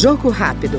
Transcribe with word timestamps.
Jogo 0.00 0.28
rápido. 0.28 0.78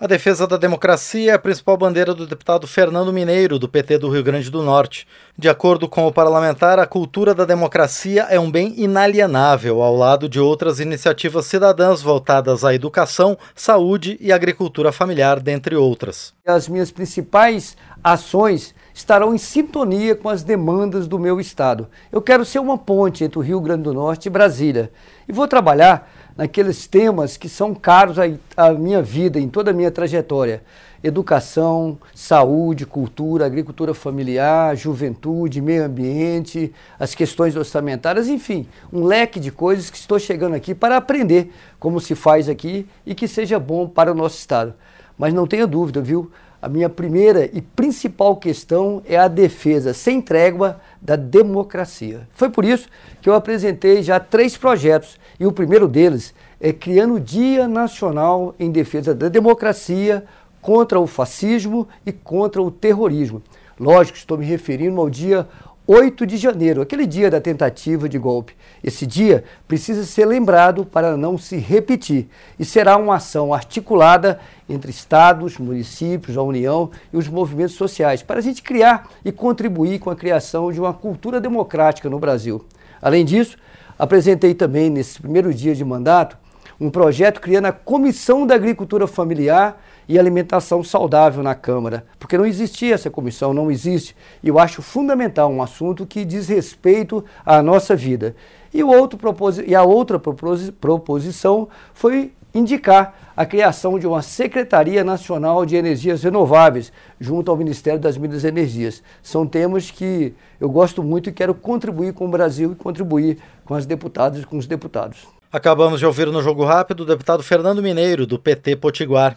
A 0.00 0.06
defesa 0.06 0.46
da 0.46 0.56
democracia 0.56 1.32
é 1.32 1.34
a 1.34 1.38
principal 1.38 1.76
bandeira 1.76 2.14
do 2.14 2.26
deputado 2.26 2.66
Fernando 2.66 3.12
Mineiro, 3.12 3.58
do 3.58 3.68
PT 3.68 3.98
do 3.98 4.08
Rio 4.08 4.22
Grande 4.22 4.50
do 4.50 4.62
Norte. 4.62 5.06
De 5.36 5.46
acordo 5.46 5.86
com 5.90 6.06
o 6.06 6.12
parlamentar, 6.12 6.78
a 6.78 6.86
cultura 6.86 7.34
da 7.34 7.44
democracia 7.44 8.22
é 8.30 8.40
um 8.40 8.50
bem 8.50 8.74
inalienável, 8.78 9.82
ao 9.82 9.94
lado 9.94 10.26
de 10.26 10.40
outras 10.40 10.80
iniciativas 10.80 11.44
cidadãs 11.44 12.00
voltadas 12.00 12.64
à 12.64 12.74
educação, 12.74 13.36
saúde 13.54 14.16
e 14.22 14.32
agricultura 14.32 14.90
familiar, 14.90 15.38
dentre 15.38 15.76
outras. 15.76 16.32
As 16.46 16.66
minhas 16.66 16.90
principais 16.90 17.76
ações 18.02 18.74
estarão 18.94 19.34
em 19.34 19.38
sintonia 19.38 20.14
com 20.14 20.28
as 20.28 20.44
demandas 20.44 21.08
do 21.08 21.18
meu 21.18 21.40
Estado. 21.40 21.88
Eu 22.12 22.22
quero 22.22 22.44
ser 22.44 22.60
uma 22.60 22.78
ponte 22.78 23.24
entre 23.24 23.38
o 23.38 23.42
Rio 23.42 23.60
Grande 23.60 23.82
do 23.82 23.92
Norte 23.92 24.26
e 24.26 24.30
Brasília. 24.30 24.92
E 25.28 25.32
vou 25.32 25.48
trabalhar 25.48 26.08
naqueles 26.36 26.86
temas 26.86 27.36
que 27.36 27.48
são 27.48 27.74
caros 27.74 28.16
à, 28.56 28.72
minha 28.72 29.02
vida, 29.02 29.40
em 29.40 29.48
toda 29.48 29.72
a 29.72 29.74
minha 29.74 29.90
trajetória. 29.90 30.62
Educação, 31.02 31.98
saúde, 32.14 32.86
cultura, 32.86 33.44
agricultura 33.44 33.92
familiar, 33.92 34.76
juventude, 34.76 35.60
meio 35.60 35.84
ambiente, 35.84 36.72
as 36.98 37.14
questões 37.14 37.56
orçamentárias, 37.56 38.28
enfim, 38.28 38.66
um 38.92 39.04
leque 39.04 39.38
de 39.38 39.50
coisas 39.50 39.90
que 39.90 39.98
estou 39.98 40.18
chegando 40.18 40.54
aqui 40.54 40.74
para 40.74 40.96
aprender 40.96 41.52
como 41.78 42.00
se 42.00 42.14
faz 42.14 42.48
aqui 42.48 42.86
e 43.04 43.14
que 43.14 43.28
seja 43.28 43.58
bom 43.58 43.88
para 43.88 44.12
o 44.12 44.14
nosso 44.14 44.38
Estado. 44.38 44.72
Mas 45.18 45.34
não 45.34 45.46
tenha 45.46 45.66
dúvida, 45.66 46.00
viu? 46.00 46.30
A 46.64 46.68
minha 46.70 46.88
primeira 46.88 47.44
e 47.52 47.60
principal 47.60 48.36
questão 48.36 49.02
é 49.04 49.18
a 49.18 49.28
defesa 49.28 49.92
sem 49.92 50.18
trégua 50.18 50.80
da 50.98 51.14
democracia. 51.14 52.26
Foi 52.32 52.48
por 52.48 52.64
isso 52.64 52.88
que 53.20 53.28
eu 53.28 53.34
apresentei 53.34 54.02
já 54.02 54.18
três 54.18 54.56
projetos 54.56 55.20
e 55.38 55.46
o 55.46 55.52
primeiro 55.52 55.86
deles 55.86 56.34
é 56.58 56.72
criando 56.72 57.16
o 57.16 57.20
Dia 57.20 57.68
Nacional 57.68 58.54
em 58.58 58.70
Defesa 58.70 59.14
da 59.14 59.28
Democracia 59.28 60.24
contra 60.62 60.98
o 60.98 61.06
fascismo 61.06 61.86
e 62.06 62.10
contra 62.10 62.62
o 62.62 62.70
terrorismo. 62.70 63.42
Lógico, 63.78 64.16
estou 64.16 64.38
me 64.38 64.46
referindo 64.46 64.98
ao 64.98 65.10
dia 65.10 65.46
8 65.86 66.26
de 66.26 66.38
janeiro, 66.38 66.80
aquele 66.80 67.06
dia 67.06 67.30
da 67.30 67.42
tentativa 67.42 68.08
de 68.08 68.18
golpe. 68.18 68.56
Esse 68.82 69.06
dia 69.06 69.44
precisa 69.68 70.02
ser 70.04 70.24
lembrado 70.24 70.86
para 70.86 71.14
não 71.14 71.36
se 71.36 71.58
repetir 71.58 72.26
e 72.58 72.64
será 72.64 72.96
uma 72.96 73.16
ação 73.16 73.52
articulada 73.52 74.40
entre 74.66 74.90
estados, 74.90 75.58
municípios, 75.58 76.38
a 76.38 76.42
União 76.42 76.90
e 77.12 77.18
os 77.18 77.28
movimentos 77.28 77.74
sociais 77.74 78.22
para 78.22 78.38
a 78.38 78.42
gente 78.42 78.62
criar 78.62 79.10
e 79.22 79.30
contribuir 79.30 79.98
com 79.98 80.08
a 80.08 80.16
criação 80.16 80.72
de 80.72 80.80
uma 80.80 80.94
cultura 80.94 81.38
democrática 81.38 82.08
no 82.08 82.18
Brasil. 82.18 82.64
Além 83.02 83.22
disso, 83.22 83.58
apresentei 83.98 84.54
também 84.54 84.88
nesse 84.88 85.20
primeiro 85.20 85.52
dia 85.52 85.74
de 85.74 85.84
mandato 85.84 86.43
um 86.80 86.90
projeto 86.90 87.40
criando 87.40 87.66
a 87.66 87.72
Comissão 87.72 88.46
da 88.46 88.54
Agricultura 88.54 89.06
Familiar 89.06 89.80
e 90.08 90.18
Alimentação 90.18 90.82
Saudável 90.84 91.42
na 91.42 91.54
Câmara, 91.54 92.04
porque 92.18 92.36
não 92.36 92.46
existia 92.46 92.94
essa 92.94 93.10
comissão, 93.10 93.54
não 93.54 93.70
existe. 93.70 94.14
E 94.42 94.48
eu 94.48 94.58
acho 94.58 94.82
fundamental 94.82 95.50
um 95.50 95.62
assunto 95.62 96.06
que 96.06 96.24
diz 96.24 96.48
respeito 96.48 97.24
à 97.44 97.62
nossa 97.62 97.96
vida. 97.96 98.36
E, 98.72 98.82
o 98.82 98.88
outro 98.88 99.18
e 99.66 99.74
a 99.74 99.82
outra 99.82 100.18
proposição 100.18 101.68
foi 101.92 102.32
indicar 102.54 103.32
a 103.36 103.44
criação 103.44 103.98
de 103.98 104.06
uma 104.06 104.22
Secretaria 104.22 105.02
Nacional 105.02 105.66
de 105.66 105.74
Energias 105.74 106.22
Renováveis, 106.22 106.92
junto 107.18 107.50
ao 107.50 107.56
Ministério 107.56 107.98
das 107.98 108.16
Minas 108.16 108.44
e 108.44 108.48
Energias. 108.48 109.02
São 109.22 109.44
temas 109.44 109.90
que 109.90 110.34
eu 110.60 110.68
gosto 110.68 111.02
muito 111.02 111.28
e 111.28 111.32
quero 111.32 111.54
contribuir 111.54 112.14
com 112.14 112.26
o 112.26 112.30
Brasil 112.30 112.72
e 112.72 112.76
contribuir 112.76 113.38
com 113.64 113.74
as 113.74 113.86
deputadas 113.86 114.42
e 114.42 114.46
com 114.46 114.56
os 114.56 114.66
deputados. 114.66 115.26
Acabamos 115.54 116.00
de 116.00 116.06
ouvir 116.06 116.26
no 116.32 116.42
Jogo 116.42 116.64
Rápido 116.64 117.04
o 117.04 117.06
deputado 117.06 117.40
Fernando 117.40 117.80
Mineiro, 117.80 118.26
do 118.26 118.40
PT 118.40 118.74
Potiguar. 118.74 119.36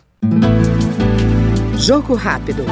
Jogo 1.78 2.16
Rápido. 2.16 2.66